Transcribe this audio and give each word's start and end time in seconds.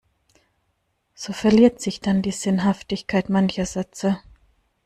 So 1.13 1.31
verliert 1.31 1.79
sich 1.79 1.99
dann 1.99 2.23
die 2.23 2.31
Sinnhaftigkeit 2.31 3.29
mancher 3.29 3.67
Sätze. 3.67 4.19